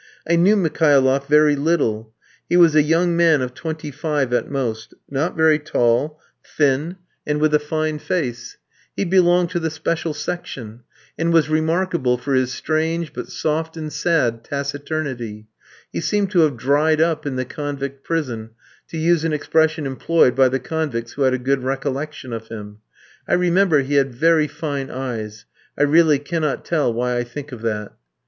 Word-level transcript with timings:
I 0.27 0.35
knew 0.35 0.55
Mikhailoff 0.55 1.27
very 1.29 1.55
little; 1.55 2.11
he 2.49 2.57
was 2.57 2.73
a 2.73 2.81
young 2.81 3.15
man 3.15 3.43
of 3.43 3.53
twenty 3.53 3.91
five 3.91 4.33
at 4.33 4.49
most, 4.49 4.95
not 5.11 5.37
very 5.37 5.59
tall, 5.59 6.19
thin, 6.43 6.95
and 7.27 7.39
with 7.39 7.53
a 7.53 7.59
fine 7.59 7.99
face; 7.99 8.57
he 8.97 9.05
belonged 9.05 9.51
to 9.51 9.59
the 9.59 9.69
"special 9.69 10.15
section," 10.15 10.81
and 11.19 11.31
was 11.31 11.49
remarkable 11.51 12.17
for 12.17 12.33
his 12.33 12.51
strange, 12.51 13.13
but 13.13 13.29
soft 13.29 13.77
and 13.77 13.93
sad 13.93 14.43
taciturnity; 14.43 15.45
he 15.93 16.01
seemed 16.01 16.31
to 16.31 16.39
have 16.39 16.57
"dried 16.57 16.99
up" 16.99 17.27
in 17.27 17.35
the 17.35 17.45
convict 17.45 18.03
prison, 18.03 18.49
to 18.87 18.97
use 18.97 19.23
an 19.23 19.33
expression 19.33 19.85
employed 19.85 20.35
by 20.35 20.49
the 20.49 20.57
convicts 20.57 21.11
who 21.11 21.21
had 21.21 21.35
a 21.35 21.37
good 21.37 21.61
recollection 21.63 22.33
of 22.33 22.47
him. 22.47 22.79
I 23.27 23.35
remember 23.35 23.81
he 23.83 23.93
had 23.97 24.15
very 24.15 24.47
fine 24.47 24.89
eyes. 24.89 25.45
I 25.77 25.83
really 25.83 26.17
cannot 26.17 26.65
tell 26.65 26.91
why 26.91 27.17
I 27.19 27.23
think 27.23 27.51
of 27.51 27.61
that. 27.61 27.93